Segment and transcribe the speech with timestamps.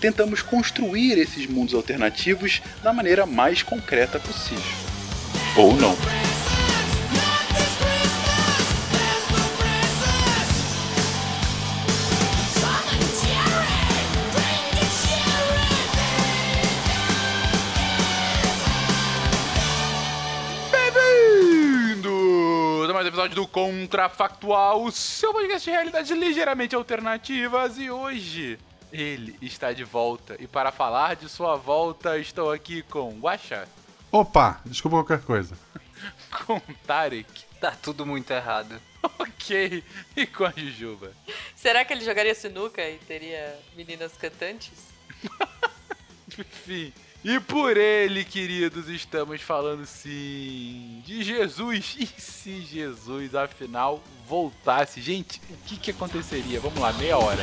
[0.00, 4.62] tentamos construir esses mundos alternativos da maneira mais concreta possível.
[5.56, 5.96] Ou não.
[23.16, 27.78] Episódio do Contrafactual, o seu podcast de realidades ligeiramente alternativas.
[27.78, 28.58] E hoje
[29.00, 30.36] ele está de volta.
[30.40, 33.68] E para falar de sua volta, estou aqui com Guaxa,
[34.10, 35.58] Opa, desculpa qualquer coisa.
[36.46, 38.80] com Tarek, Tá tudo muito errado.
[39.18, 39.82] ok,
[40.16, 41.12] e com a Jujuba.
[41.54, 44.72] Será que ele jogaria sinuca e teria meninas cantantes?
[46.38, 46.92] Enfim.
[47.24, 51.96] E por ele, queridos, estamos falando sim de Jesus.
[51.98, 55.00] E se Jesus, afinal, voltasse?
[55.00, 56.60] Gente, o que, que aconteceria?
[56.60, 57.42] Vamos lá, meia hora.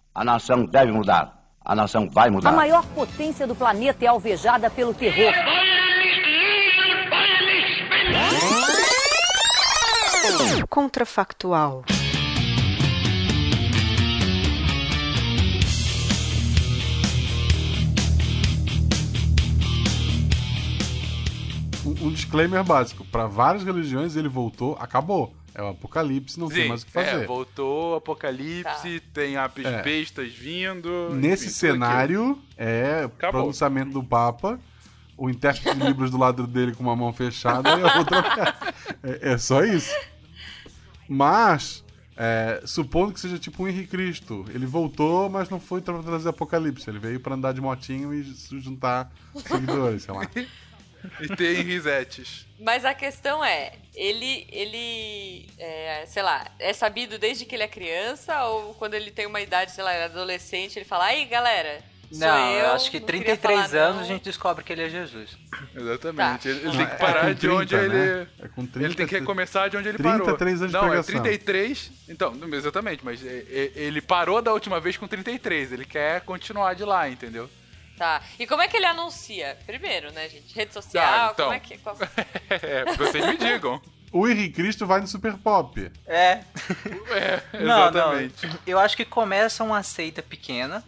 [0.13, 1.39] A nação deve mudar.
[1.63, 2.51] A nação vai A mudar.
[2.51, 5.33] maior potência do planeta é alvejada pelo terror.
[10.69, 11.83] Contrafactual.
[21.85, 25.33] Um, um disclaimer básico: para várias religiões ele voltou, acabou.
[25.53, 27.23] É o apocalipse, não tem mais o que fazer.
[27.23, 29.81] é, voltou, apocalipse, tem apes É.
[29.81, 31.09] bestas vindo.
[31.13, 33.41] Nesse enfim, cenário, é Acabou.
[33.41, 34.59] pronunciamento do Papa,
[35.17, 38.55] o intérprete de Libras do lado dele com uma mão fechada e a outra.
[39.03, 39.93] é, é só isso.
[41.07, 41.83] Mas,
[42.15, 46.29] é, supondo que seja tipo um Henrique Cristo, ele voltou, mas não foi pra trazer
[46.29, 46.89] apocalipse.
[46.89, 50.25] Ele veio pra andar de motinho e se juntar seguidores, sei lá.
[51.19, 52.45] E tem risetes.
[52.59, 57.67] Mas a questão é, ele, ele, é, sei lá, é sabido desde que ele é
[57.67, 61.81] criança ou quando ele tem uma idade, sei lá, é adolescente, ele fala, aí galera,
[62.11, 64.73] não, eu, eu acho que não queria 33 falar anos não." a gente descobre que
[64.73, 65.37] ele é Jesus.
[65.75, 66.43] Exatamente.
[66.43, 66.49] Tá.
[66.49, 67.95] Ele, ele tem que é parar com de onde 30, ele.
[67.95, 68.27] né?
[68.39, 70.25] É com 30, ele tem que recomeçar de onde ele parou.
[70.27, 71.21] 33 anos de Não, é pregação.
[71.23, 71.91] 33.
[72.09, 75.71] Então, não, exatamente, mas é- é- ele parou da última vez com 33.
[75.71, 77.49] Ele quer continuar de lá, entendeu?
[78.01, 79.55] Tá, e como é que ele anuncia?
[79.63, 81.45] Primeiro, né, gente, rede social, Ah, então.
[81.45, 81.77] como é que...
[81.77, 81.95] qual-
[82.49, 83.79] É, vocês me digam.
[84.11, 85.89] O Henrique Cristo vai no Super Pop.
[86.07, 86.41] É.
[87.53, 88.47] É, Não, exatamente.
[88.47, 88.57] não.
[88.65, 90.83] Eu acho que começa uma seita pequena.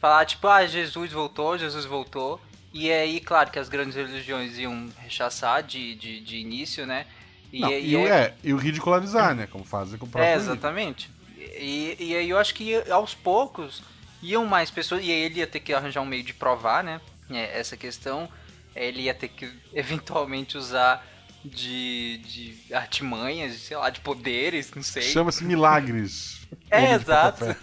[0.00, 2.40] Falar, tipo, ah, Jesus voltou, Jesus voltou.
[2.72, 7.06] E aí, claro que as grandes religiões iam rechaçar de, de, de início, né?
[7.52, 9.46] E, Não, e e, o- é, e o ridicularizar, né?
[9.46, 11.10] Como fazem com o próprio É, exatamente.
[11.38, 13.82] E, e aí eu acho que aos poucos
[14.30, 17.00] iam mais pessoas, e aí ele ia ter que arranjar um meio de provar, né?
[17.30, 18.28] é, Essa questão.
[18.74, 21.06] Ele ia ter que eventualmente usar
[21.44, 25.02] de, de artimanhas, sei lá, de poderes, não sei.
[25.02, 26.42] Chama-se Milagres.
[26.70, 27.44] É, exato.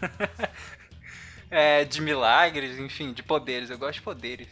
[1.50, 3.70] É, de milagres, enfim, de poderes.
[3.70, 4.48] Eu gosto de poderes.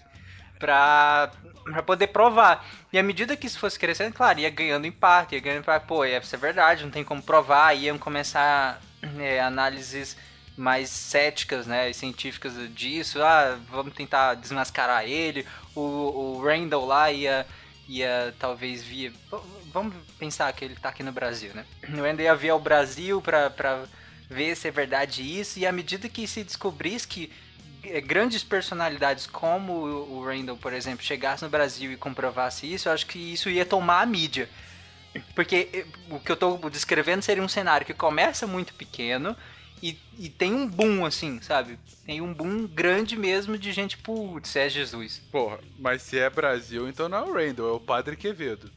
[0.60, 1.32] Pra,
[1.64, 2.66] pra poder provar.
[2.92, 5.88] E à medida que isso fosse crescendo, claro, ia ganhando impacto, ia ganhando impacto.
[5.88, 7.74] Pô, isso é verdade, não tem como provar.
[7.74, 8.82] Iam começar
[9.18, 10.18] é, análises
[10.60, 13.24] mais céticas, né, científicas disso.
[13.24, 15.48] Ah, vamos tentar desmascarar ele.
[15.74, 17.48] O, o Randall lá ia,
[17.88, 19.14] ia talvez via...
[19.72, 21.66] Vamos pensar que ele tá aqui no Brasil, né?
[21.88, 23.50] O Randall ia vir ao Brasil pra...
[23.50, 23.86] pra
[24.30, 27.32] ver se é verdade isso, e à medida que se descobrisse que
[27.84, 32.94] eh, grandes personalidades como o Randall, por exemplo, chegasse no Brasil e comprovasse isso, eu
[32.94, 34.48] acho que isso ia tomar a mídia.
[35.34, 39.36] Porque eh, o que eu tô descrevendo seria um cenário que começa muito pequeno
[39.82, 41.78] e, e tem um boom, assim, sabe?
[42.06, 45.22] Tem um boom grande mesmo de gente, putz, é Jesus.
[45.32, 48.70] Porra, mas se é Brasil, então não é o Randall, é o Padre Quevedo.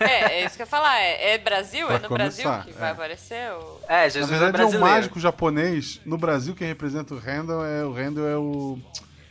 [0.00, 1.00] É, é isso que eu ia falar.
[1.00, 1.86] É, é Brasil?
[1.86, 2.92] Pra é no Brasil começar, que vai é.
[2.92, 3.52] aparecer?
[3.52, 3.80] O...
[3.88, 4.84] É, Na Jesus verdade, é é um brasileiro.
[4.94, 6.00] mágico japonês.
[6.04, 8.78] No Brasil, quem representa o Randall é o Randall é o.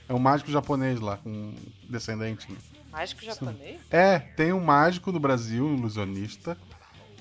[0.10, 1.54] É um mágico japonês lá, com
[1.90, 2.50] descendente.
[2.50, 2.58] né?
[2.92, 3.80] Mágico japonês?
[3.92, 6.58] É, tem um mágico do Brasil, um ilusionista,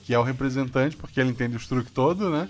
[0.05, 2.49] que é o representante, porque ele entende os truques todos, né?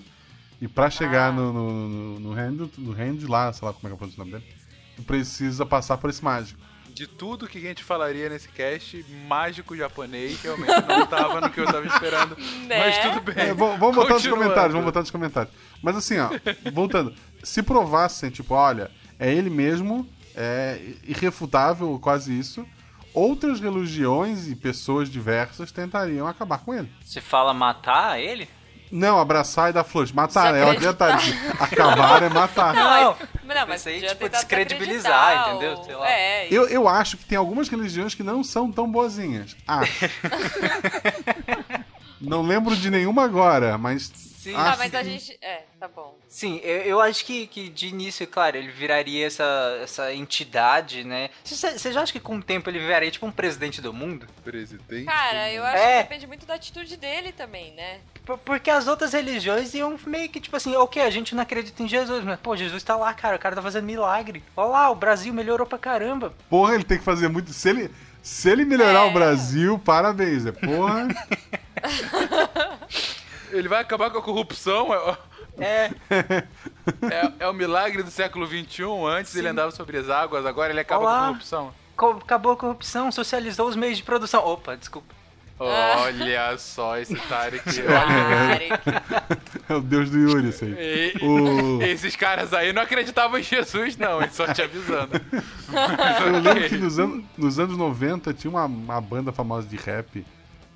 [0.61, 1.32] E pra chegar Ah.
[1.32, 4.23] no, no, no, no Randall, no Randall lá, sei lá como é que eu pronuncia
[4.23, 4.55] o nome dele,
[4.97, 6.58] tu precisa passar por esse mágico.
[6.94, 11.61] De tudo que a gente falaria nesse cast, mágico japonês realmente não tava no que
[11.61, 12.35] eu tava esperando.
[12.67, 12.79] Né?
[12.79, 13.35] Mas tudo bem.
[13.37, 15.55] É, vamos vamos botar nos comentários, vamos botar nos comentários.
[15.82, 16.31] Mas assim, ó,
[16.73, 17.14] voltando.
[17.44, 22.67] Se provassem, tipo, olha, é ele mesmo, é irrefutável, quase isso.
[23.12, 26.91] Outras religiões e pessoas diversas tentariam acabar com ele.
[27.05, 28.49] Se fala matar ele?
[28.91, 30.12] Não, abraçar e dar flores.
[30.12, 30.61] Matar, né?
[30.61, 31.05] Ela acredita?
[31.06, 31.53] adiantaria.
[31.61, 32.75] Acabar é matar.
[32.75, 35.83] Não, Não, mas Isso aí, tipo, descredibilizar, entendeu?
[35.85, 36.11] Sei lá.
[36.11, 39.56] É, Eu, eu acho que tem algumas religiões que não são tão boazinhas.
[39.67, 40.06] Acho.
[42.21, 44.11] não lembro de nenhuma agora, mas.
[44.15, 44.55] Sim.
[44.55, 45.37] Ah, mas a gente.
[45.43, 46.17] É, tá bom.
[46.29, 51.31] Sim, eu, eu acho que, que de início, claro, ele viraria essa, essa entidade, né?
[51.43, 54.25] Você você já acha que com o tempo ele viraria tipo um presidente do mundo?
[54.44, 55.05] Presidente.
[55.05, 55.97] Cara, eu acho É.
[55.97, 57.99] que depende muito da atitude dele também, né?
[58.26, 61.82] Por- Porque as outras religiões iam meio que tipo assim, ok, a gente não acredita
[61.82, 64.43] em Jesus, mas pô, Jesus tá lá, cara, o cara tá fazendo milagre.
[64.56, 66.34] Olha lá, o Brasil melhorou pra caramba.
[66.50, 67.52] Porra, ele tem que fazer muito.
[67.52, 67.90] Se ele,
[68.23, 69.08] se ele melhorar É.
[69.08, 70.44] o Brasil, parabéns.
[70.44, 71.06] É porra.
[73.52, 74.88] Ele vai acabar com a corrupção.
[74.93, 75.17] É,
[75.58, 75.90] É,
[77.11, 78.82] é, é o milagre do século XXI.
[79.08, 81.12] Antes ele andava sobre as águas, agora ele acaba Olá.
[81.12, 81.75] com a corrupção.
[81.96, 84.44] co- acabou a corrupção, socializou os meios de produção.
[84.44, 85.14] Opa, desculpa.
[85.58, 87.64] Olha só esse Tarek.
[87.82, 88.73] Tarek.
[89.69, 90.73] É o deus do Yuri, isso aí.
[91.20, 94.29] E- O- Esses caras aí não acreditavam em Jesus, não, hein?
[94.31, 95.12] Só te avisando.
[96.26, 100.25] Eu lembro que nos, anos nos anos 90 tinha uma, uma banda famosa de rap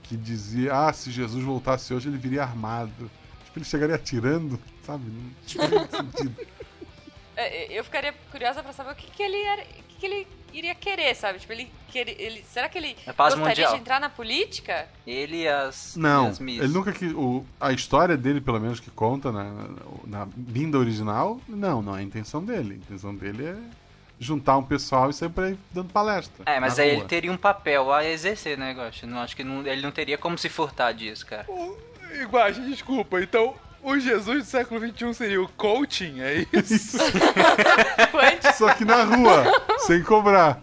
[0.03, 3.11] que dizia: Ah, se Jesus voltasse hoje, ele viria armado.
[3.45, 5.05] Tipo, ele chegaria atirando, sabe?
[5.05, 6.37] Não tinha muito sentido.
[7.37, 9.63] É, Eu ficaria curiosa pra saber o que, que ele era,
[10.01, 11.39] que, que ele iria querer, sabe?
[11.39, 13.73] Tipo, ele, querer, ele será que ele É gostaria mundial.
[13.75, 14.89] de entrar na política?
[15.07, 15.95] Ele e as.
[15.97, 16.59] Não, as Miss.
[16.59, 17.13] ele nunca quis.
[17.13, 19.69] O, a história dele, pelo menos, que conta na, na,
[20.07, 22.75] na vinda original, não, não é a intenção dele.
[22.75, 23.57] A intenção dele é
[24.19, 26.43] juntar um pessoal e sair por aí dando palestra.
[26.47, 26.99] É, mas aí rua.
[27.01, 29.07] ele teria um papel a exercer, né, Gosto?
[29.07, 31.47] Não acho que não- ele não teria como se furtar disso, cara.
[32.21, 33.21] Iguache, desculpa.
[33.23, 36.99] Então, o Jesus do século XXI seria o coaching, é isso?
[38.57, 39.45] Só que na rua,
[39.87, 40.63] sem cobrar.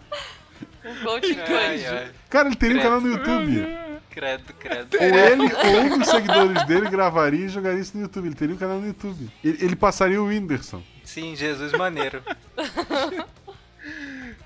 [0.86, 2.12] Um coaching Ai, ai.
[2.30, 2.90] Cara, ele teria um Credo.
[2.96, 3.78] canal no YouTube.
[4.10, 4.98] Credo, credo.
[5.00, 8.28] Ou ele ou um dos seguidores dele gravaria e jogaria isso no YouTube.
[8.28, 9.30] Ele teria um canal no YouTube.
[9.44, 10.82] Ele, ele passaria o Whindersson.
[11.04, 12.24] Sim, Jesus maneiro.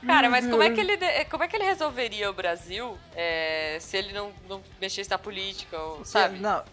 [0.05, 3.77] Cara, mas como é que ele, de- como é que ele resolveria o Brasil é,
[3.79, 6.39] se ele não, não mexesse na política, ou, sabe?
[6.39, 6.63] Não,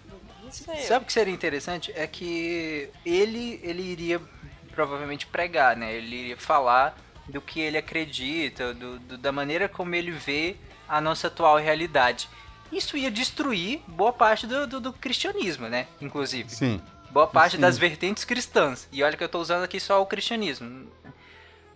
[0.49, 0.77] Não sei.
[0.87, 1.93] Sabe o que seria interessante?
[1.95, 4.21] É que ele, ele iria
[4.73, 5.95] provavelmente pregar, né?
[5.95, 6.97] Ele iria falar
[7.29, 10.57] do que ele acredita, do, do- da maneira como ele vê
[10.89, 12.29] a nossa atual realidade.
[12.73, 15.87] Isso ia destruir boa parte do, do, do cristianismo, né?
[16.01, 16.51] Inclusive.
[16.51, 16.81] Sim.
[17.11, 17.61] Boa parte Sim.
[17.63, 18.87] das vertentes cristãs.
[18.93, 20.87] E olha que eu tô usando aqui só o cristianismo.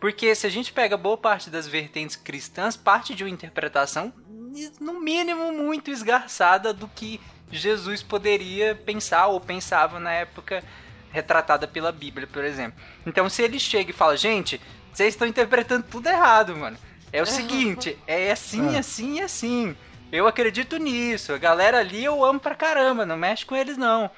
[0.01, 4.13] Porque se a gente pega boa parte das vertentes cristãs, parte de uma interpretação,
[4.81, 7.19] no mínimo, muito esgarçada do que
[7.59, 10.63] Jesus poderia pensar ou pensava na época
[11.11, 12.81] retratada pela Bíblia, por exemplo.
[13.07, 14.61] Então, se ele chega e fala, gente,
[14.93, 16.79] vocês estão interpretando tudo errado, mano.
[17.13, 18.79] É o seguinte, é assim, É.
[18.79, 19.77] assim e assim.
[20.11, 21.33] Eu acredito nisso.
[21.33, 24.11] A galera ali eu amo pra caramba, não mexe com eles não.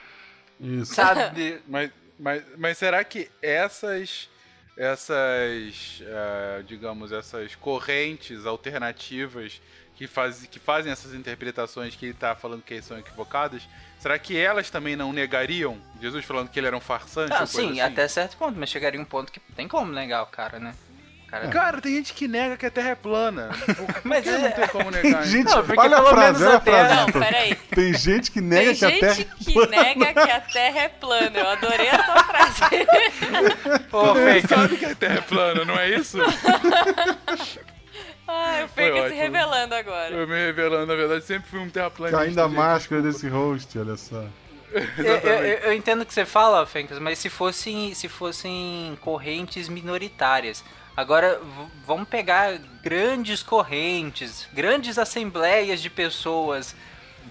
[0.60, 0.94] Isso.
[0.94, 1.60] Sabe?
[1.68, 4.30] Mas, mas, mas será que essas,
[4.76, 9.60] essas ah, digamos, essas correntes alternativas
[9.96, 13.62] que, faz, que fazem essas interpretações que ele está falando que são equivocadas,
[13.98, 17.30] será que elas também não negariam Jesus falando que ele era um farsante?
[17.30, 17.80] Coisa sim, assim?
[17.80, 20.74] até certo ponto, mas chegaria um ponto que tem como negar o cara, né?
[21.28, 23.48] Cara- Cara, tem gente que nega que a Terra é plana.
[23.74, 25.26] Por Mas que é- não tem como Tem negar?
[25.26, 26.94] gente, Não, porque olha a pelo frase, menos olha a a Terra- frase.
[27.00, 27.22] Não, Vitor.
[27.24, 27.54] peraí.
[27.54, 30.88] Tem gente que nega Tem que a gente Terra que nega que a Terra é
[30.90, 31.36] plana.
[31.40, 32.60] Eu adorei essa frase.
[33.90, 34.46] Pô, fake.
[34.48, 36.18] sabe que a Terra é plana, não é isso?
[38.64, 40.14] O Foi Fake se revelando agora.
[40.14, 42.18] Eu me revelando, na verdade, sempre fui um terraplanista.
[42.22, 42.56] Caindo a gente.
[42.56, 44.24] máscara desse host, olha só.
[44.98, 48.98] Eu, eu- eu- eu entendo o que você fala, Fencas, mas se fossem, se fossem
[49.00, 50.64] correntes minoritárias.
[50.96, 51.40] Agora,
[51.86, 56.74] vamos pegar grandes correntes, grandes assembleias de pessoas,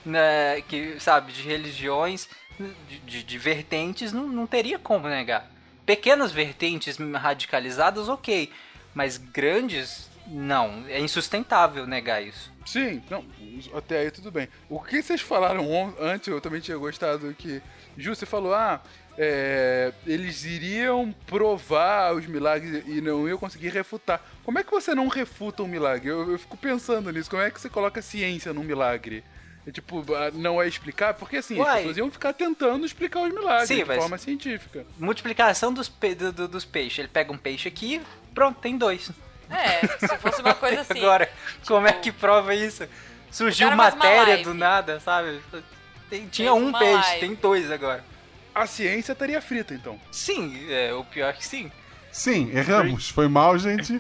[0.05, 2.29] né, que, sabe, de religiões,
[2.87, 5.45] de, de- de vertentes, não, não teria como negar.
[5.85, 8.49] Pequenas vertentes radicalizadas, ok.
[8.95, 10.83] Mas grandes, não.
[10.87, 12.51] É insustentável negar isso.
[12.65, 13.25] Sim, não,
[13.75, 14.47] até aí tudo bem.
[14.69, 17.61] O que vocês falaram antes, eu também tinha gostado que.
[17.97, 18.81] Ju, você falou, ah,
[19.17, 24.21] é, eles iriam provar os milagres e não iam conseguir refutar.
[24.43, 26.09] Como é que você não refuta um milagre?
[26.09, 27.29] Eu, eu fico pensando nisso.
[27.29, 29.23] Como é que você coloca ciência num milagre?
[29.65, 31.13] É tipo, ah, não é explicar?
[31.13, 31.77] Porque assim, as Uai.
[31.77, 34.85] pessoas iam ficar tentando explicar os milagres Sim, de forma científica.
[34.97, 36.99] Multiplicação dos, pe- do- do- dos peixes.
[36.99, 38.01] Ele pega um peixe aqui,
[38.33, 39.09] pronto, tem dois.
[39.49, 40.99] É, se fosse uma coisa assim.
[40.99, 41.29] Agora,
[41.67, 42.87] como é que prova isso?
[43.31, 45.41] Surgiu matéria do nada, sabe?
[46.09, 47.19] Tem- tinha um peixe, live.
[47.19, 48.03] tem dois agora.
[48.53, 49.99] A ciência estaria frita, então.
[50.11, 51.71] Sim, é, o pior é que sim.
[52.11, 53.09] Sim, erramos.
[53.09, 53.99] Foi mal, gente.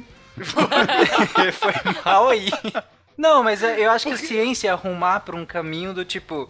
[1.53, 1.73] Foi
[2.05, 2.49] mal aí.
[3.17, 6.49] Não, mas é, eu acho que a ciência é arrumar pra um caminho do tipo.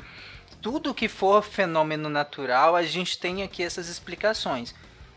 [0.62, 4.74] Tudo que for fenômeno natural, a gente tem aqui essas explicações.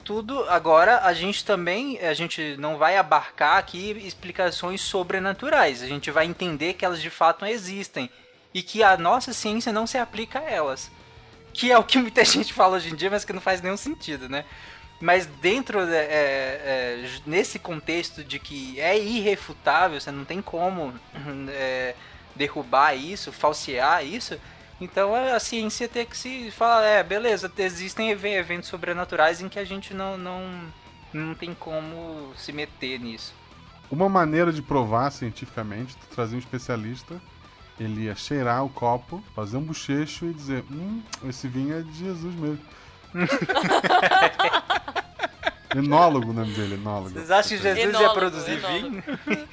[0.06, 0.48] Tudo.
[0.48, 1.98] Agora, a gente também.
[1.98, 5.82] A gente não vai abarcar aqui explicações sobrenaturais.
[5.82, 8.08] A gente vai entender que elas de fato existem.
[8.54, 10.92] E que a nossa ciência não se aplica a elas.
[11.52, 13.76] Que é o que muita gente fala hoje em dia, mas que não faz nenhum
[13.76, 14.44] sentido, né?
[15.00, 20.94] Mas dentro, é, é, é, nesse contexto de que é irrefutável, você não tem como
[21.50, 21.96] é,
[22.36, 24.40] derrubar isso, falsear isso,
[24.80, 29.58] então a ciência tem que se falar, é, beleza, existem ev- eventos sobrenaturais em que
[29.58, 30.42] a gente não, não,
[31.12, 33.34] não tem como se meter nisso.
[33.90, 37.20] Uma maneira de provar cientificamente, tu trazer um especialista,
[37.78, 41.92] ele ia cheirar o copo, fazer um bochecho e dizer, hum, esse vinho é de
[41.92, 42.58] Jesus mesmo.
[45.74, 47.10] enólogo o nome dele, enólogo.
[47.10, 49.02] Vocês acham que Jesus ia Enólogo, produzir enólogo.
[49.26, 49.48] vinho?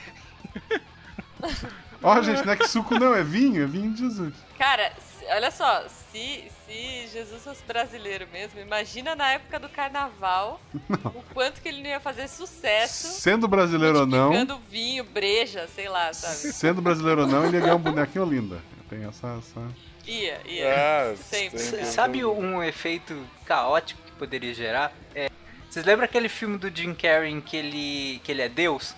[2.01, 4.33] Ó, gente, não é que suco não, é vinho, é vinho de Jesus.
[4.57, 10.59] Cara, se- olha só, se, se Jesus fosse brasileiro mesmo, imagina na época do carnaval
[11.15, 13.07] o quanto que ele não ia fazer sucesso.
[13.19, 16.53] Sendo brasileiro ou não, Ficando vinho, breja, sei lá, sabe?
[16.53, 18.61] sendo brasileiro ou não, ele ia ganhar um bonequinho linda.
[18.89, 19.61] Tem essa, essa...
[20.05, 20.73] Ia, ia.
[20.75, 21.59] Ah, Sempre.
[21.85, 23.15] Sabe um efeito
[23.45, 24.91] caótico que poderia gerar?
[25.15, 25.29] É,
[25.69, 28.93] vocês lembram aquele filme do Jim Carrey em que ele, que ele é Deus?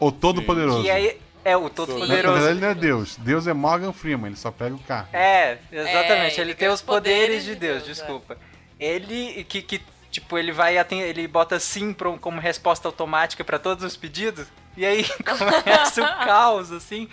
[0.00, 0.82] O Todo-Poderoso.
[0.82, 2.06] Que aí é o Todo Sim.
[2.06, 3.16] Na ele não é Deus.
[3.16, 5.08] Deus é Morgan Freeman, ele só pega o carro.
[5.12, 6.38] É, exatamente.
[6.38, 7.92] É, ele, ele tem os poderes, poderes de de Deus, Deus, é.
[7.92, 8.36] desculpa.
[8.80, 13.84] Ele que, que tipo ele vai ele bota sim pro- como resposta automática pra todos
[13.84, 17.08] os pedidos e aí começa o caos assim.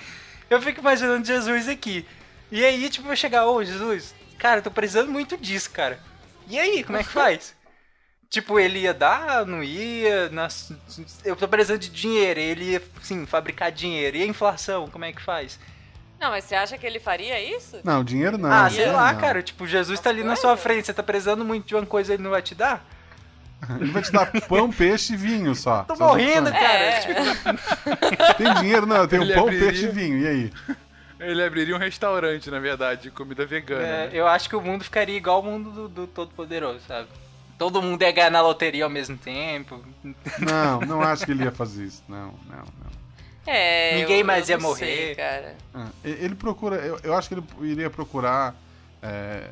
[0.49, 2.05] Eu fico imaginando Jesus aqui.
[2.51, 5.99] E aí tipo vai chegar, ô Jesus, cara, eu tô precisando muito disso, cara.
[6.47, 7.55] E aí, como é que faz?
[8.33, 10.27] Tipo, ele ia dar, não ia.
[10.29, 10.71] nas-
[11.23, 12.39] Eu tô precisando de dinheiro.
[12.39, 14.17] Ele ia, sim, fabricar dinheiro.
[14.17, 15.59] E a inflação, como é que faz?
[16.19, 17.77] Não, mas você acha que ele faria isso?
[17.83, 18.51] Não, dinheiro não.
[18.51, 19.19] ah, sei dinheiro lá, não.
[19.21, 19.43] cara.
[19.43, 20.41] Tipo, Jesus tá ali na coisas?
[20.41, 20.87] sua frente.
[20.87, 22.83] Você tá precisando muito de uma coisa, ele não vai te dar?
[23.79, 25.83] Ele vai te dar pão, peixe e vinho só.
[25.83, 26.73] Tô as morrendo, cara.
[26.79, 26.99] É.
[27.01, 28.87] Tipo, Tem dinheiro?
[28.87, 30.17] Não, eu tenho Ele pão, abriria- peixe e vinho.
[30.17, 30.53] E aí?
[31.19, 33.83] Ele abriria um restaurante, na verdade, de comida vegana.
[33.85, 34.09] é, né?
[34.11, 37.07] eu acho que o mundo ficaria igual o mundo do, do Todo-Poderoso, sabe?
[37.63, 39.79] Todo mundo ia ganhar na loteria ao mesmo tempo.
[40.39, 42.03] Não, não acho que ele ia fazer isso.
[42.09, 42.91] Não, não, não.
[43.47, 43.95] É.
[44.01, 44.85] Ninguém eu- mais eu ia não morrer.
[44.85, 45.55] sei, cara.
[45.73, 48.53] Ah, Ele procura, eu, eu acho que ele iria procurar,
[49.01, 49.47] é,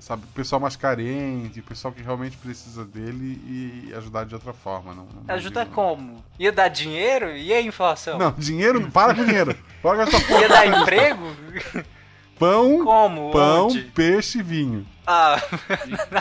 [0.00, 3.40] sabe, o pessoal mais carente, o pessoal que realmente precisa dele
[3.88, 4.92] e ajudar de outra forma.
[4.92, 6.24] Não, não Ajuda digo- como?
[6.40, 7.30] Ia dar dinheiro?
[7.36, 8.18] E a inflação?
[8.18, 9.56] Não, dinheiro, para com dinheiro.
[9.80, 11.36] Bora gastar pão, Ia dar emprego?
[12.38, 13.30] pão, Como?
[13.30, 13.82] pão Onde?
[13.82, 14.84] peixe e vinho.
[15.06, 15.40] Ah,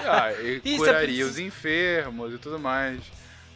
[0.05, 3.01] Ah, ele Isso é curaria os enfermos e tudo mais.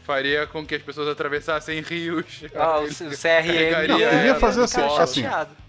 [0.03, 2.44] Faria com que as pessoas atravessassem rios.
[2.55, 3.88] ah, o, CRM.
[3.88, 5.24] Não, ele ia fazer assim, assim.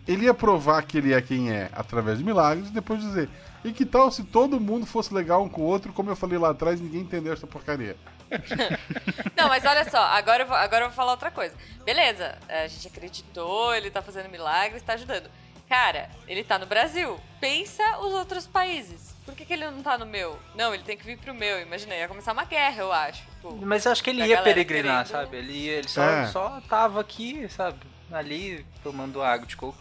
[0.06, 3.30] Ele ia provar que ele é quem é através de milagres e depois dizer.
[3.64, 6.38] E que tal se todo mundo fosse legal um com o outro, como eu falei
[6.38, 7.96] lá atrás, ninguém entendeu essa porcaria.
[9.36, 11.54] Não, mas olha só, agora eu, vou, agora eu vou falar outra coisa.
[11.84, 15.30] Beleza, a gente acreditou, ele tá fazendo milagres, tá ajudando.
[15.68, 17.18] Cara, ele tá no Brasil.
[17.40, 19.14] Pensa os outros países.
[19.25, 20.38] Por que, que ele não tá no meu?
[20.54, 21.61] Não, ele tem que vir pro meu.
[21.61, 23.23] Imagina, ia começar uma guerra, eu acho.
[23.25, 25.37] Tipo, Mas eu acho que ele Da ia peregrinar, querendo- sabe?
[25.37, 26.26] Ele, ia- ele só, É.
[26.28, 27.78] só tava aqui, sabe?
[28.12, 29.76] Ali, tomando água de coco.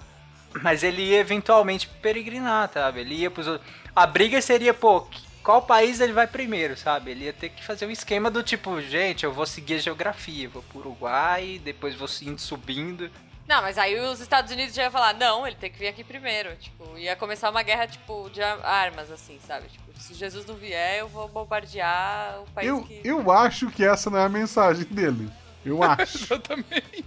[0.63, 3.01] Mas ele ia eventualmente peregrinar, sabe?
[3.01, 3.69] Ele ia pros outros.
[3.95, 5.07] A briga seria, pô,
[5.43, 7.11] qual país ele vai primeiro, sabe?
[7.11, 10.49] Ele ia ter que fazer um esquema do tipo, gente, eu vou seguir a geografia,
[10.49, 13.11] vou pro Uruguai, depois vou indo subindo.
[13.47, 16.03] Não, mas aí os Estados Unidos já ia falar, não, ele tem que vir aqui
[16.03, 16.55] primeiro.
[16.55, 19.67] Tipo, ia começar uma guerra, tipo, de ar- armas, assim, sabe?
[19.67, 23.01] Tipo, se Jesus não vier, eu vou bombardear o país Eu, que...
[23.03, 25.29] eu acho que essa não é a mensagem dele.
[25.63, 26.25] Eu acho.
[26.25, 27.05] Exatamente.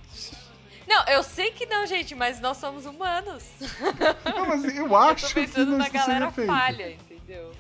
[0.87, 3.45] Não, eu sei que não, gente, mas nós somos humanos.
[4.25, 7.53] Não, mas eu Eu acho tô que pensando não na galera falha, entendeu?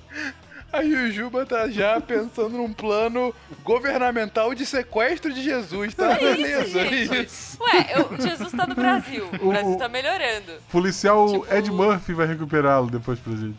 [0.72, 3.34] Aí o Juba tá já pensando num plano
[3.64, 6.12] governamental de sequestro de Jesus, tá?
[6.12, 7.24] É isso, Beleza, gente.
[7.26, 7.62] isso.
[7.62, 9.26] Ué, eu- Jesus tá no Brasil.
[9.40, 10.52] O O- Brasil tá melhorando.
[10.70, 13.56] Policial Tipo- Ed Murphy vai recuperá-lo depois pra gente.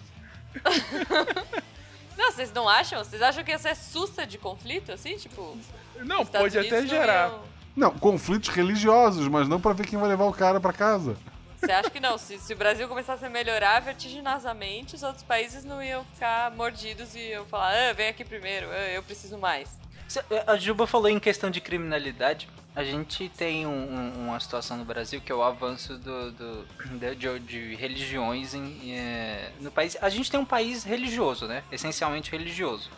[2.17, 3.03] Não, vocês não acham?
[3.03, 5.15] Vocês acham que essa é sussa de conflito, assim?
[5.15, 5.57] Tipo,
[6.03, 7.31] Não, pode até Unidos não gerar.
[7.75, 11.15] Não, conflitos religiosos, mas não pra ver quem vai levar o cara pra casa.
[11.59, 12.17] Você acha que não?
[12.17, 17.15] Se, se o Brasil começasse a melhorar vertiginosamente, os outros países não iam ficar mordidos
[17.15, 19.69] e iam falar, ah, vem aqui primeiro, ah, eu preciso mais.
[20.07, 22.47] Cê- A Juba falou em questão de criminalidade.
[22.75, 26.65] A gente tem um- um- uma situação no Brasil que é o avanço do, do-
[27.15, 29.97] de, de- religiões em, é, no país.
[30.01, 31.63] A gente tem um país religioso, né?
[31.71, 32.89] Essencialmente religioso.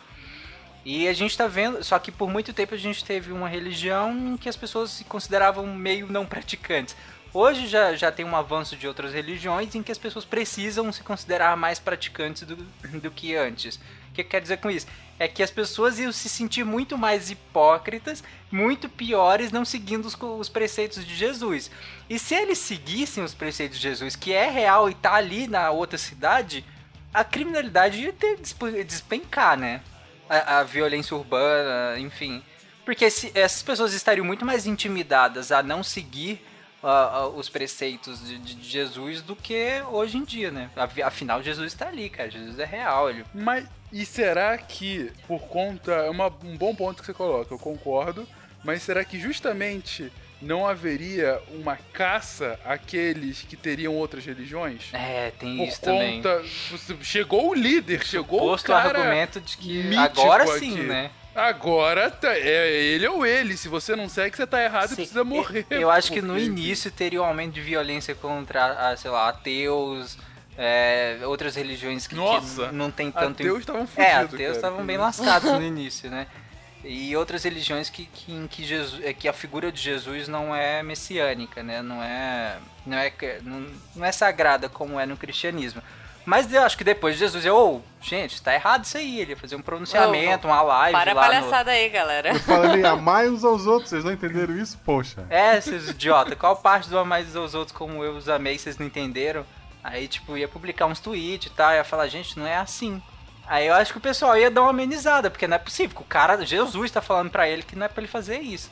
[0.84, 4.36] E a gente tá vendo, só que por muito tempo a gente teve uma religião
[4.36, 6.96] que as pessoas se consideravam meio não praticantes.
[7.34, 11.02] Hoje já, já tem um avanço de outras religiões em que as pessoas precisam se
[11.02, 13.76] considerar mais praticantes do, do que antes.
[14.10, 14.86] O que quer dizer com isso?
[15.18, 20.14] É que as pessoas iam se sentir muito mais hipócritas, muito piores não seguindo os,
[20.20, 21.70] os preceitos de Jesus.
[22.10, 25.70] E se eles seguissem os preceitos de Jesus, que é real e tá ali na
[25.70, 26.62] outra cidade,
[27.14, 29.80] a criminalidade ia ter despe- despencar, né?
[30.28, 32.42] A, a violência urbana, enfim.
[32.84, 36.44] Porque se, essas pessoas estariam muito mais intimidadas a não seguir
[37.36, 40.70] os preceitos de, de- Jesus do que hoje em dia, né?
[40.76, 42.30] Afi- Afinal, Jesus está ali, cara.
[42.30, 43.08] Jesus é real.
[43.10, 43.24] Ele...
[43.32, 48.26] Mas e será que por conta é um bom ponto que você coloca, eu concordo,
[48.64, 50.10] mas será que justamente
[50.40, 54.88] não haveria uma caça àqueles que teriam outras religiões?
[54.92, 56.20] É, tem Por isso também.
[57.02, 60.58] chegou o líder, chegou Posto o cara argumento de que agora aqui.
[60.58, 61.10] sim, né?
[61.34, 63.56] Agora tá- é ele ou ele.
[63.56, 65.66] Se você não segue, você tá errado e Sim, precisa morrer.
[65.70, 69.28] Eu, eu acho que no início teria um aumento de violência contra, ah, sei lá,
[69.28, 70.18] ateus,
[70.58, 73.40] é, outras religiões que, que Nossa, não tem tanto...
[73.42, 76.26] ateus estavam É, ateus estavam bem lascados no início, né?
[76.84, 80.54] E outras religiões que, que, em que, Jesus, é, que a figura de Jesus não
[80.54, 81.80] é messiânica, né?
[81.80, 85.80] Não é, não é, que- não, não é sagrada como é no cristianismo.
[86.24, 89.20] Mas eu acho que depois de Jesus, eu, ô, gente, tá errado isso aí.
[89.20, 91.26] Ele ia fazer um pronunciamento, uma live Para a lá no...
[91.26, 92.30] palhaçada aí, galera.
[92.30, 94.78] Eu falei, amai uns aos outros, vocês não entenderam isso?
[94.84, 95.26] Poxa.
[95.28, 98.86] É, seus idiotas, qual parte do amar aos outros como eu os amei, vocês não
[98.86, 99.44] entenderam?
[99.82, 103.02] Aí, tipo, ia publicar uns tweets e tal, ia falar, gente, não é assim.
[103.46, 106.02] Aí eu acho que o pessoal ia dar uma amenizada, porque não é possível, que
[106.02, 108.70] o cara, Jesus tá falando pra ele que não é pra ele fazer isso.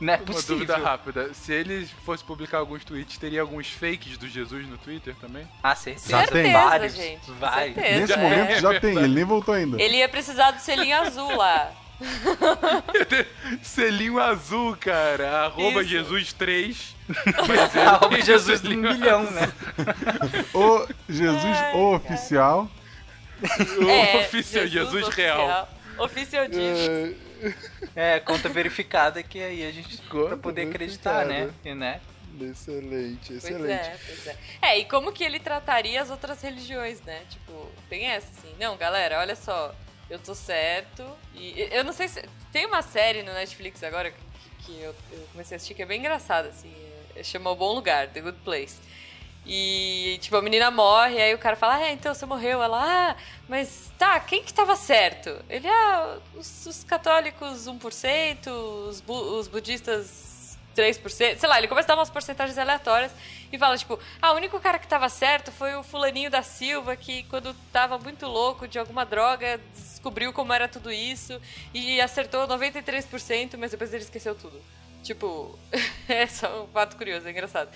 [0.00, 0.54] Não é Uma possível.
[0.56, 1.34] dúvida rápida.
[1.34, 5.46] Se ele fosse publicar alguns tweets, teria alguns fakes do Jesus no Twitter também?
[5.62, 6.08] Ah, certeza.
[6.08, 6.52] Já tem.
[6.52, 7.74] Vários, gente, vários.
[7.74, 8.00] certeza.
[8.00, 9.06] Nesse É, momento é já tem, verdade.
[9.06, 9.80] ele nem voltou ainda.
[9.82, 11.70] Ele ia precisar do selinho azul lá.
[13.62, 15.42] Selinho azul, cara.
[15.44, 15.90] Arroba Isso.
[15.90, 16.96] Jesus 3.
[17.86, 19.52] Arroba Jesus um milhão, né?
[20.54, 22.70] O Jesus, Ai, o oficial.
[23.78, 25.38] O É, oficial, Jesus, real.
[25.40, 25.68] oficial.
[25.98, 27.16] Oficial Jesus.
[27.96, 31.50] É, conta verificada que aí a gente Conta pra poder acreditar, né?
[31.64, 32.00] E, né?
[32.40, 33.72] Excelente, Pois excelente.
[33.72, 34.36] é, pois é.
[34.62, 37.22] É, e como que ele trataria as outras religiões, né?
[37.28, 39.74] Tipo, tem essa assim, não, galera, olha só,
[40.08, 41.04] eu tô certo.
[41.34, 42.22] E eu não sei se.
[42.52, 44.20] Tem uma série no Netflix agora que,
[44.64, 46.72] que eu, eu comecei a assistir que é bem engraçada, assim.
[47.14, 48.76] É, chama O Bom Lugar, The Good Place.
[49.46, 52.62] E, tipo, a menina morre, aí o cara fala, ah, então você morreu.
[52.62, 53.16] Ela, ah,
[53.48, 55.34] mas tá, quem que tava certo?
[55.48, 58.48] Ele, ah, os, os católicos 1%,
[58.88, 63.12] os, bu os budistas 3%, sei lá, ele começa a dar umas porcentagens aleatórias
[63.52, 66.94] e fala, tipo, ah, o único cara que tava certo foi o fulaninho da Silva,
[66.94, 71.40] que quando tava muito louco de alguma droga, descobriu como era tudo isso
[71.74, 74.60] e acertou 93%, mas depois ele esqueceu tudo.
[75.02, 75.58] Tipo,
[76.08, 77.70] é só um fato curioso, é engraçado.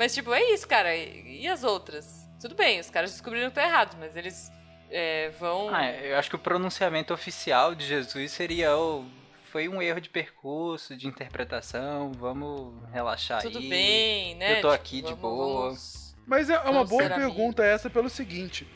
[0.00, 0.96] Mas, tipo, é isso, cara.
[0.96, 2.26] E e as outras?
[2.40, 4.50] Tudo bem, os caras descobriram que estão errados, mas eles
[4.90, 5.68] é, vão.
[5.74, 9.04] Ah, eu acho que o pronunciamento oficial de Jesus seria o
[9.52, 13.68] foi um erro de percurso, de interpretação, vamos relaxar Tudo aí.
[13.68, 14.52] bem, né?
[14.52, 15.62] Eu tô Tipo, aqui de vamos- boa.
[15.66, 18.66] vamos- Mas é uma Vamos boa pergunta essa pelo seguinte.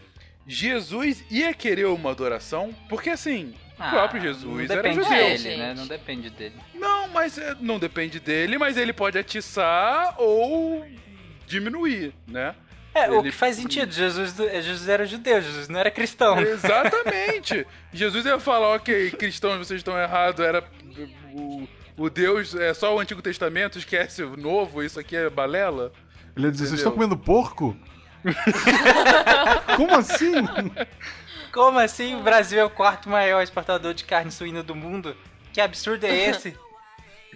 [0.46, 2.70] Jesus ia querer uma adoração?
[2.88, 5.16] Porque assim, o Ah, próprio Jesus não era depende judeu.
[5.28, 5.74] dele, né?
[5.74, 6.56] Não depende dele.
[6.74, 10.84] Não, mas é, não depende dele, mas ele pode atiçar ou
[11.46, 12.54] diminuir, né?
[12.94, 13.92] É, o Ele- que faz sentido.
[13.92, 16.38] Jesus, Jesus era judeu, Jesus não era cristão.
[16.38, 17.66] Exatamente.
[17.92, 20.64] Jesus ia falar, ok, cristãos, vocês estão errados, era
[21.32, 25.92] o, o Deus é só o Antigo Testamento, esquece o Novo, isso aqui é balela.
[26.36, 27.76] Ele ia dizer, vocês estão comendo porco?
[29.76, 30.32] Como assim?
[31.52, 35.16] Como assim o Brasil é o quarto maior exportador de carne suína do mundo?
[35.52, 36.56] Que absurdo é esse?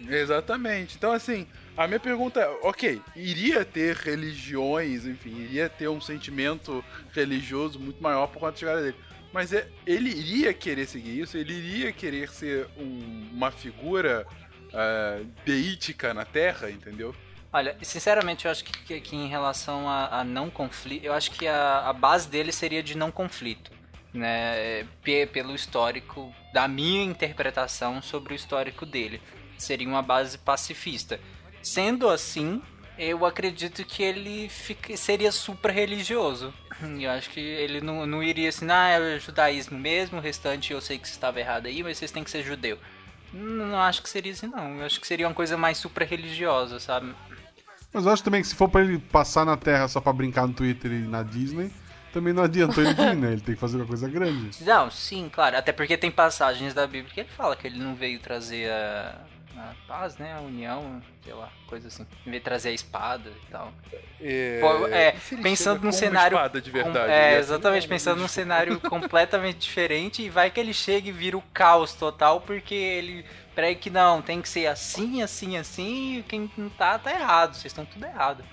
[0.09, 0.97] Exatamente.
[0.97, 1.47] Então, assim,
[1.78, 8.02] a minha pergunta é: ok, iria ter religiões, enfim, iria ter um sentimento religioso muito
[8.02, 8.96] maior por conta da chegada dele.
[9.32, 11.36] Mas é, ele iria querer seguir isso?
[11.36, 14.26] Ele iria querer ser um- uma figura
[14.72, 17.14] ah, deítica na Terra, entendeu?
[17.52, 21.30] Olha, sinceramente, eu acho que, que, que em relação a, a não conflito, eu acho
[21.30, 23.70] que a, a base dele seria de não conflito,
[24.12, 24.86] né?
[25.02, 29.20] Pe- pelo histórico, da minha interpretação sobre o histórico dele.
[29.56, 31.18] Seria uma base pacifista.
[31.62, 32.62] Sendo assim,
[32.99, 36.53] eu acredito que ele fica, seria super religioso.
[37.01, 40.73] Eu acho que ele não, não iria assim, ah, é o judaísmo mesmo, o restante
[40.73, 42.79] eu sei que você estava errado aí, mas vocês têm que ser judeu.
[43.33, 44.79] Não, não acho que seria assim, não.
[44.79, 47.14] Eu acho que seria uma coisa mais super religiosa, sabe?
[47.92, 50.47] Mas eu acho também que se for pra ele passar na Terra só pra brincar
[50.47, 51.71] no Twitter e na Disney,
[52.12, 53.33] também não adiantou ele vir, né?
[53.33, 54.51] Ele tem que fazer uma coisa grande.
[54.64, 55.57] Não, sim, claro.
[55.57, 59.18] Até porque tem passagens da Bíblia que ele fala que ele não veio trazer a,
[59.59, 60.35] a paz, né?
[60.35, 62.07] A união, sei lá, coisa assim.
[62.23, 63.73] Ele veio trazer a espada e tal.
[64.21, 66.35] É, Pô, é, e pensando num cenário.
[66.37, 70.51] espada de verdade, com- é, ser exatamente, um- pensando num cenário completamente diferente e vai
[70.51, 74.49] que ele chega e vira o caos total porque ele prega que não, tem que
[74.49, 77.55] ser assim, assim, assim e quem não tá, tá errado.
[77.55, 78.44] Vocês estão tudo errado.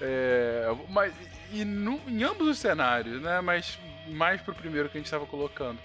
[0.00, 1.12] É, mas
[1.50, 3.40] e no- em ambos os cenários, né?
[3.40, 5.78] Mas mais pro primeiro que a gente tava colocando.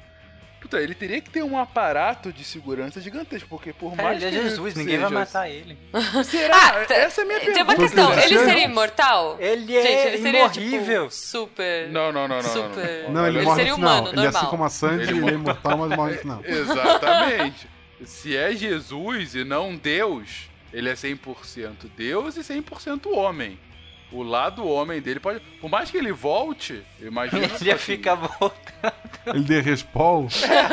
[0.59, 4.35] Puta, ele teria que ter um aparato de segurança gigantesco, porque por Cara, mais ele
[4.37, 5.77] é que Jesus, ninguém vai seja- matar ele.
[6.25, 6.57] Será?
[6.57, 6.95] Ah, tá.
[6.95, 7.63] Essa é a minha Tem pergunta.
[7.73, 9.37] uma questão, ele ele seria é- imortal?
[9.39, 11.03] Ele Gente, é ele seria, imorrível.
[11.09, 11.89] tipo, super...
[11.89, 12.43] Não, não, não, não.
[12.43, 13.03] não, Super.
[13.03, 13.11] não.
[13.11, 14.49] Não, ele, Ele morre seria humano, ele é assim normal.
[14.51, 16.41] como a Sandy, Ele ele, é imortal, mas morre no final.
[16.45, 17.69] Exatamente.
[18.05, 23.59] Se é Jesus e não Deus, ele é 100% Deus e 100% homem.
[24.11, 25.39] O lado homem dele pode.
[25.59, 27.43] Por mais que ele volte, eu imagino.
[27.43, 28.93] Ele ia assim, ficar voltando.
[29.27, 30.27] Ele dê respawn.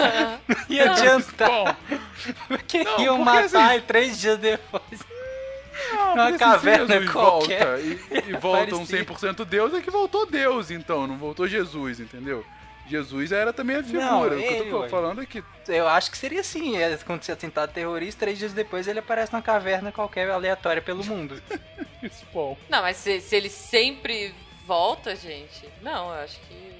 [0.70, 1.76] Ia adiantar.
[2.46, 5.00] Porque Não, iam porque matar assim- ele três dias depois.
[5.92, 7.64] não, Uma se caverna Jesus qualquer.
[7.66, 9.04] volta e, e volta um Parecia.
[9.04, 12.44] 100% Deus, é que voltou Deus, então, não voltou Jesus, entendeu?
[12.86, 14.04] Jesus era também a figura.
[14.04, 15.42] Não, o que eu ele, tô falando é que.
[15.66, 16.76] Eu acho que seria assim.
[16.76, 21.42] ia acontecer atentado terrorista, três dias depois ele aparece numa caverna qualquer aleatória pelo mundo.
[22.10, 22.56] Spawn.
[22.68, 24.34] Não, mas se, se ele sempre
[24.66, 25.68] volta, gente...
[25.82, 26.74] Não, eu acho que...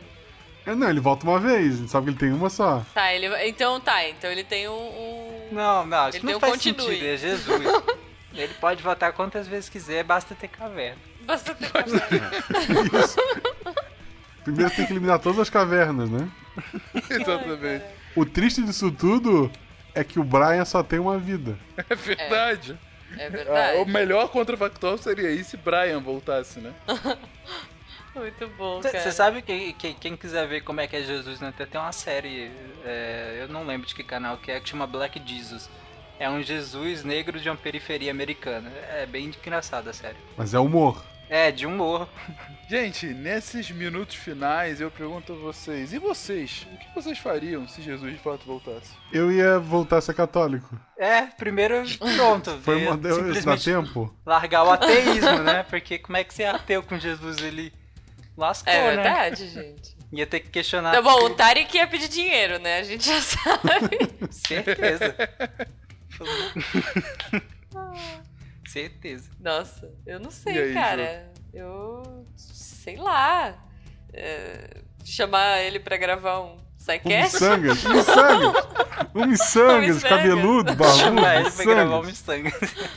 [0.67, 1.75] É, não, ele volta uma vez.
[1.75, 2.85] A gente sabe que ele tem uma só.
[2.95, 3.27] Tá, ele...
[3.49, 4.73] Então tá, então ele tem um...
[4.73, 6.87] um- Não, não, isso Ele não tem um faz continue.
[6.87, 7.07] sentido.
[7.07, 7.63] É Jesus.
[8.35, 10.99] ele pode votar quantas vezes quiser, basta ter caverna.
[11.23, 12.31] Basta ter caverna.
[14.45, 16.29] Primeiro tem que eliminar todas as cavernas, né?
[17.11, 17.85] Exatamente.
[18.15, 19.51] O triste disso tudo
[19.95, 21.59] é que o Brian só tem uma vida.
[21.89, 22.79] É verdade.
[23.17, 23.79] É Ah, verdade.
[23.79, 26.73] o melhor contrafactual seria aí se Brian voltasse, né?
[28.15, 29.01] Muito bom, cara.
[29.01, 31.81] Você sabe que, que- quem quiser ver como é que é Jesus na Terra, tem
[31.81, 32.51] uma série,
[32.85, 35.69] é, eu não lembro de que canal que é, que chama Black Jesus.
[36.19, 38.71] É um Jesus negro de uma periferia americana.
[38.93, 40.17] É bem engraçada a série.
[40.37, 41.05] Mas é humor.
[41.29, 42.09] É, de humor.
[42.69, 46.67] Gente, nesses minutos finais eu pergunto a vocês, e vocês?
[46.73, 48.91] O que vocês fariam se Jesus de fato voltasse?
[49.13, 50.79] Eu ia voltar a ser católico.
[50.97, 51.83] É, primeiro,
[52.17, 52.51] pronto.
[52.65, 52.97] Foi uma...
[52.97, 54.15] Deu, dá tempo?
[54.25, 55.63] largar o ateísmo, né?
[55.65, 57.39] Porque como é que você é ateu com Jesus?
[57.39, 57.73] Ele
[58.37, 59.03] lascou, É né?
[59.03, 59.95] verdade, gente.
[60.13, 60.93] Ia ter que questionar.
[60.93, 62.79] Tá bom, o Tarek ia pedir dinheiro, né?
[62.79, 63.99] A gente já sabe.
[64.31, 65.15] Certeza.
[68.75, 69.31] Certeza.
[69.39, 71.33] Nossa, eu não sei, aí, cara.
[71.53, 72.27] Eu.
[72.37, 73.55] sei lá.
[74.13, 77.35] É, chamar ele pra gravar um Um sidecast?
[77.35, 77.85] miçangas.
[77.87, 78.65] Um miçangas.
[79.15, 80.03] Um miçangas, miçangas.
[80.03, 80.99] cabeludo, barbudo.
[80.99, 82.53] Chamar ele pra gravar um miçangas.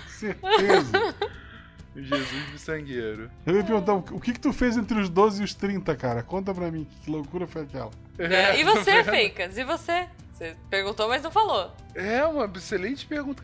[0.10, 1.16] Certeza.
[1.96, 3.30] Jesus miçangueiro.
[3.46, 6.22] Eu ia perguntar, o que que tu fez entre os 12 e os 30, cara?
[6.24, 7.90] Conta pra mim, que loucura foi aquela?
[8.20, 9.58] É, E você, Feicas?
[9.58, 10.08] E você?
[10.38, 11.74] Você perguntou, mas não falou.
[11.96, 13.44] É uma excelente pergunta.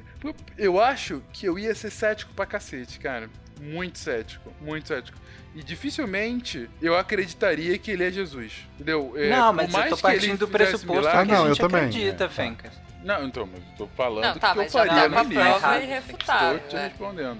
[0.57, 3.29] Eu acho que eu ia ser cético pra cacete, cara.
[3.59, 5.17] Muito cético, muito cético.
[5.55, 8.67] E dificilmente eu acreditaria que ele é Jesus.
[8.75, 9.13] Entendeu?
[9.15, 11.27] É, não, mas eu mais tô que ele partindo do fizesse pressuposto milagre- Ah, não,
[11.27, 11.79] que a eu gente também.
[11.85, 12.29] acredita, É, tá.
[12.33, 12.73] Fencas.
[13.03, 15.41] Não, então, mas eu tô falando Não, tá, que eu faria no uma início.
[15.41, 16.55] prova Estou irrefutável.
[16.57, 16.87] Estou te né?
[16.87, 17.39] respondendo.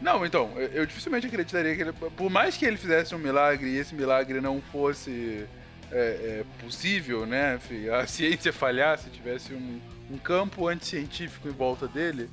[0.00, 1.92] Não, então, eu, eu dificilmente acreditaria que ele.
[1.92, 5.46] Por mais que ele fizesse um milagre e esse milagre não fosse
[5.90, 5.96] é,
[6.40, 7.58] é, possível, né?
[8.00, 12.28] A ciência falhasse, tivesse um, um campo anticientífico em volta dele.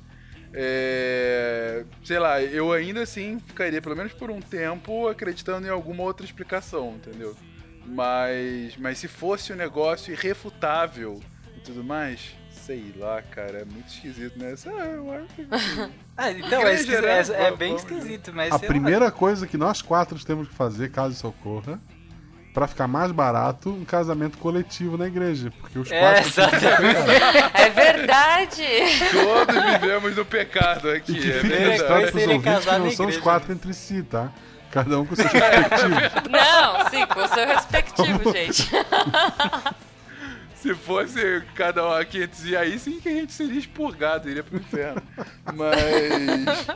[0.52, 6.02] é, sei lá, eu ainda assim ficaria, pelo menos por um tempo, acreditando em alguma
[6.02, 7.36] outra explicação, entendeu?
[7.84, 11.20] Mas, mas se fosse um negócio irrefutável
[11.56, 14.54] e tudo mais, sei lá, cara, é muito esquisito, né?
[14.66, 15.46] Ah, eu acho que-
[16.16, 17.22] Ah, então, é, esquisito, né?
[17.38, 18.74] é, é bem esquisito, mas A sei lá.
[18.74, 21.78] primeira coisa que nós quatro temos que fazer, caso isso ocorra,
[22.56, 25.52] pra ficar mais barato, um casamento coletivo na igreja.
[25.60, 26.42] Porque os É, quatro.
[27.52, 28.64] É verdade!
[29.12, 33.06] Todos vivemos no pecado E aqui, que é fique registrado pros ouvintes que não são
[33.08, 34.32] os quatro entre si, tá?
[34.70, 36.30] Cada um com seus respectivos.
[36.30, 38.70] Não, sim, com o seu respectivo, gente.
[40.56, 44.42] Se fosse cada um aqui entre si, aí sim que a gente seria expurgado, iria
[44.42, 45.02] pro inferno.
[45.54, 46.66] Mas.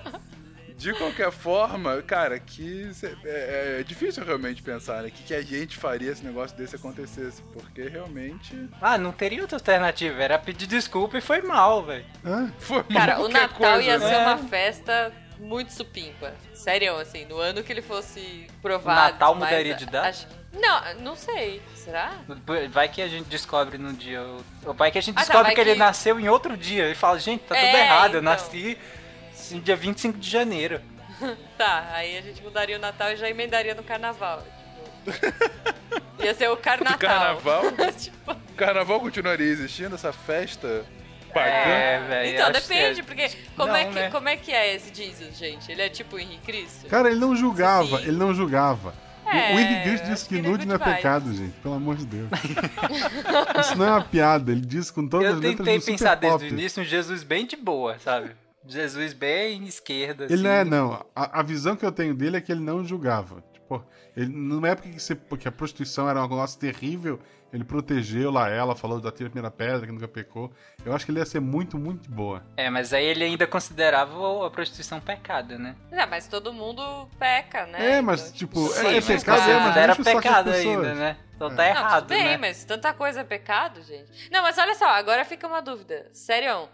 [0.81, 5.09] De qualquer forma, cara, que cê- é, é difícil realmente pensar, né?
[5.09, 7.43] O que, que a gente faria se um negócio desse acontecesse?
[7.53, 8.69] Porque realmente.
[8.81, 10.23] Ah, não teria outra alternativa.
[10.23, 12.05] Era pedir desculpa e foi mal, velho.
[12.25, 14.09] É, Foi mal Cara, o Natal coisa, ia né?
[14.09, 14.19] ser É.
[14.27, 16.33] uma festa muito supimpa.
[16.55, 19.01] Sério, assim, no ano que ele fosse provado.
[19.01, 20.09] O Natal mudaria de data?
[20.09, 21.61] acho- Não, não sei.
[21.75, 22.13] Será?
[22.73, 24.23] Vai que a gente descobre no dia.
[24.65, 26.57] Ou vai que a gente Ah, tá, descobre vai que ele que- nasceu em outro
[26.57, 26.91] dia.
[26.91, 28.15] E fala, gente, tá tudo É, errado.
[28.15, 28.33] Eu então.
[28.33, 28.77] nasci
[29.55, 30.81] no dia 25 de janeiro.
[31.59, 34.43] Tá, aí a gente mudaria o Natal e já emendaria no carnaval.
[35.05, 36.25] Tipo...
[36.25, 36.99] Ia ser o carnaval.
[36.99, 37.63] carnaval?
[37.93, 38.33] tipo...
[38.33, 40.83] O carnaval continuaria existindo, essa festa
[41.35, 41.51] pagã?
[41.51, 42.35] É, velho.
[42.35, 44.11] Então, depende, é- porque como, é Não, que, né?
[44.11, 45.71] como é que é esse Jesus, gente?
[45.71, 46.87] Ele é tipo o Henrique Cristo?
[46.89, 48.05] Cara, ele não julgava, Sim.
[48.05, 48.95] ele não julgava.
[49.27, 51.53] O- É, o Henrique Cristo disse que que é nude não é pecado, gente.
[51.61, 52.31] Pelo amor de Deus.
[53.61, 56.15] Isso não é uma piada, ele disse com todas Eu as letras tentei do pensar
[56.15, 58.31] desde o início um Jesus bem de boa, sabe?
[58.67, 60.35] Jesus bem esquerda, assim.
[60.35, 61.07] Ele não é, não.
[61.15, 63.43] A, a visão que eu tenho dele é que ele não julgava.
[63.53, 63.85] Tipo,
[64.17, 67.19] ele, numa época que, você, que a prostituição era um negócio terrível,
[67.53, 70.53] ele protegeu lá ela, falou da primeira pedra, que nunca pecou.
[70.85, 72.45] Eu acho que ele ia ser muito, muito boa.
[72.57, 75.75] É, mas aí ele ainda considerava a prostituição pecado, né?
[75.91, 77.97] Não, mas todo mundo peca, né?
[77.97, 81.17] É, mas Então, tipo, Sim, é, é mas pecado, é, mas era pecado ainda, né?
[81.35, 81.55] Então É.
[81.55, 82.37] tá Não, errado, tudo bem, né?
[82.37, 84.31] mas tanta coisa é pecado, gente.
[84.31, 86.09] Não, mas olha só, agora fica uma dúvida.
[86.13, 86.69] Sério,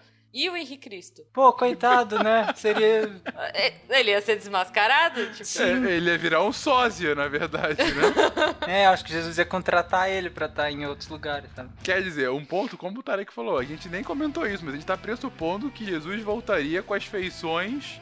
[0.44, 1.22] e o Henrique Cristo?
[1.32, 2.52] Pô, coitado, né?
[2.56, 3.10] Seria...
[3.54, 5.26] É, Ele ia ser desmascarado?
[5.32, 8.02] Tipo, É, ele ia virar um sósia, na verdade, né?
[8.68, 11.70] É, acho que Jesus ia contratar ele pra estar em outros lugares, sabe?
[11.82, 14.76] Quer dizer, um ponto, como o Tarek falou, a gente nem comentou isso, mas a
[14.76, 18.00] gente tá pressupondo que Jesus voltaria com as feições.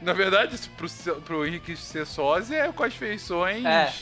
[0.00, 0.88] Na verdade, pro,
[1.22, 3.92] pro Henrique ser sósia é com as feições É.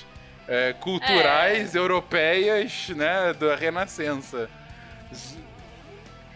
[0.48, 4.48] é, culturais europeias, né, da Renascença.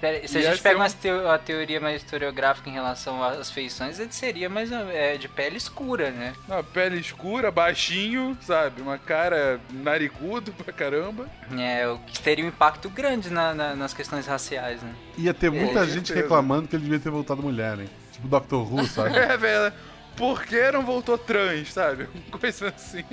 [0.01, 3.51] Pera- Se Ia a gente pega um- uma teo- teoria mais historiográfica em relação às
[3.51, 6.35] feições, ele seria mais é, de pele escura, né?
[6.47, 8.81] Uma pele escura, baixinho, sabe?
[8.81, 11.29] Uma cara narigudo pra caramba.
[11.59, 14.93] É, o que teria um impacto grande na- na- nas questões raciais, né?
[15.17, 16.21] Ia ter muita Com gente certeza.
[16.21, 17.87] reclamando que ele devia ter voltado mulher, né?
[18.13, 18.55] Tipo Dr.
[18.57, 19.11] Who, sabe?
[19.19, 19.73] É, velho.
[20.19, 22.09] Por que não voltou trans, sabe?
[22.29, 23.05] Coisa assim.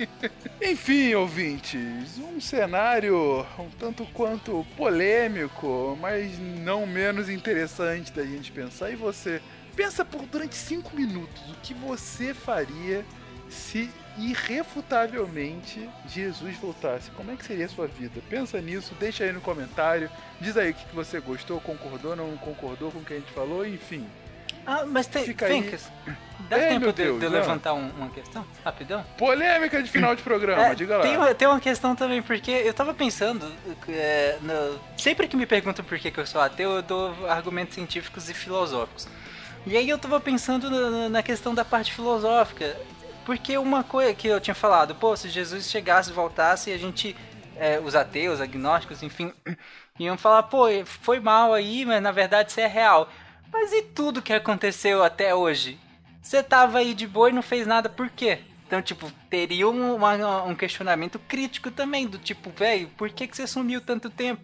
[0.60, 8.90] Enfim, ouvintes, um cenário um tanto quanto polêmico, mas não menos interessante da gente pensar.
[8.90, 9.40] E você?
[9.76, 13.04] Pensa por durante cinco minutos o que você faria
[13.48, 13.88] se
[14.18, 17.12] irrefutavelmente Jesus voltasse.
[17.12, 18.20] Como é que seria a sua vida?
[18.28, 20.10] Pensa nisso, deixa aí no comentário.
[20.40, 23.64] Diz aí o que você gostou, concordou, não concordou com o que a gente falou,
[23.64, 24.04] enfim.
[24.66, 25.24] Ah, mas tem.
[25.24, 25.62] Fica aí.
[25.62, 25.90] Fencas,
[26.48, 28.44] dá Ei, tempo de, Deus, de levantar um- uma questão?
[28.64, 29.04] Rapidão?
[29.16, 31.02] Polêmica de final de programa, É, diga lá.
[31.02, 33.50] Tem uma, tem uma questão também, porque eu tava pensando.
[33.88, 37.74] é, no- sempre que me perguntam por que, que eu sou ateu, eu dou argumentos
[37.74, 39.08] científicos e filosóficos.
[39.66, 42.76] E aí eu tava pensando na, na questão da parte filosófica.
[43.24, 47.16] Porque uma coisa que eu tinha falado, pô, se Jesus chegasse, voltasse e a gente.
[47.58, 49.32] é, os ateus, agnósticos, enfim,
[49.98, 53.08] iam falar, pô, foi mal aí, mas na verdade isso é real.
[53.58, 55.78] Mas e tudo que aconteceu até hoje?
[56.20, 58.40] Você tava aí de boa e não fez nada, por quê?
[58.66, 63.34] Então, tipo, teria um, uma- um questionamento crítico também, do tipo, velho, por que, que
[63.34, 64.42] você sumiu tanto tempo?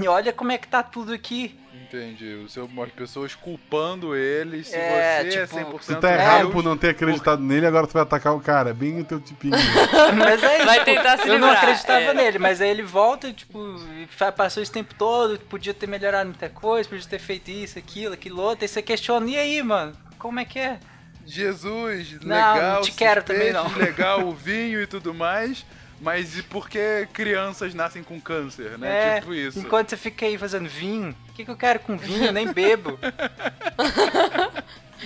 [0.00, 1.58] E olha como é que tá tudo aqui.
[1.88, 2.34] Entendi.
[2.44, 6.40] O seu, as pessoas culpando ele se É, você tipo, é 100% Tu tá errado
[6.42, 6.52] Deus.
[6.52, 8.74] por não ter acreditado nele, agora tu vai atacar o cara.
[8.74, 9.54] Bem o teu tipinho.
[10.16, 12.14] Mas aí, Vai tipo, tentar se eu não livrar, acreditava é.
[12.14, 13.58] nele, mas aí ele volta, tipo,
[14.00, 18.14] e passou esse tempo todo, podia ter melhorado muita coisa, podia ter feito isso, aquilo,
[18.14, 20.78] aquilo outro, aí você questiona, e aí, mano, como é que é?
[21.24, 23.68] Jesus, Não, legal, não te quero também, não.
[23.76, 25.64] legal o vinho e tudo mais.
[26.00, 29.16] Mas e por que crianças nascem com câncer, né?
[29.16, 29.58] É, tipo isso.
[29.58, 32.26] enquanto você fica aí fazendo vinho, o que, que eu quero com vinho?
[32.26, 32.98] Eu Nem bebo.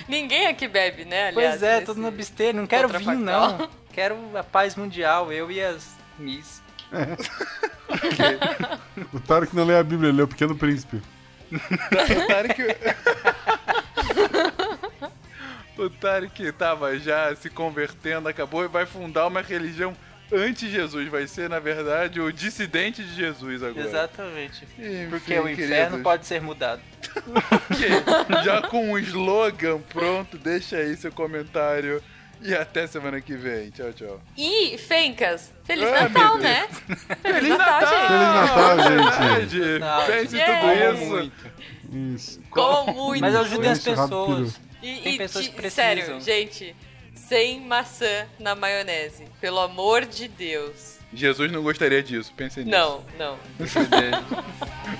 [0.08, 1.28] Ninguém aqui bebe, né?
[1.28, 2.62] Aliás, Pois é, todo no abstêmio.
[2.62, 3.68] Não quero vinho, não.
[3.92, 6.62] Quero a paz mundial, eu e as Miss.
[9.12, 11.02] o Tarek não lê a Bíblia, ele lê o Pequeno Príncipe.
[11.52, 12.62] O Tarek...
[15.76, 19.92] o Tarek tava já se convertendo, acabou e vai fundar uma religião
[20.32, 23.86] anti-Jesus, vai ser, na verdade, o dissidente de Jesus agora.
[23.86, 24.64] Exatamente.
[24.64, 26.02] Enfim, Porque o inferno queridos.
[26.02, 26.80] pode ser mudado.
[27.16, 27.88] Ok,
[28.44, 32.02] Já com um slogan pronto, deixa aí seu comentário.
[32.42, 33.68] E até semana que vem.
[33.70, 34.20] Tchau, tchau.
[34.34, 36.68] E, Fencas, Feliz Ah, Natal, né?
[37.20, 38.08] Feliz Natal, gente.
[38.08, 39.58] Feliz Natal, gente.
[39.58, 39.78] Verdade.
[39.78, 40.46] Não, Pense gente.
[40.46, 41.06] tudo isso.
[41.10, 42.14] Muito.
[42.14, 42.40] Isso.
[42.48, 43.20] Como muito.
[43.20, 44.60] Mas eu ajudei as rápido, pessoas.
[44.82, 45.84] E, Tem e pessoas que precisam.
[45.84, 46.74] Sério, gente,
[47.14, 49.24] sem maçã na maionese.
[49.40, 50.98] Pelo amor de Deus.
[51.12, 52.70] Jesus não gostaria disso, pense nisso.
[52.70, 53.36] Não, não.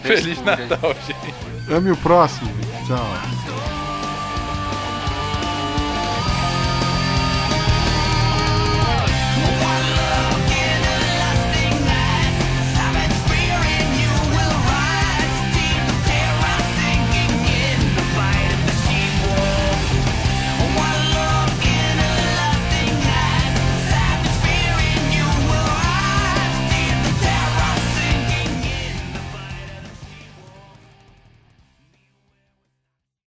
[0.02, 1.72] Feliz Natal, gente.
[1.72, 2.50] Ame o próximo.
[2.86, 3.79] Tchau.